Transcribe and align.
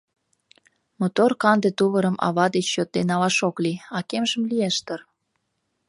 Мотор 0.99 1.31
канде 1.41 1.69
тувырым 1.77 2.15
ава 2.27 2.45
деч 2.55 2.67
йодде 2.75 3.01
налаш 3.09 3.37
ок 3.49 3.55
лий, 3.63 3.79
а 3.95 3.99
кемжым 4.09 4.43
лиеш 4.49 4.77
дыр. 4.85 5.01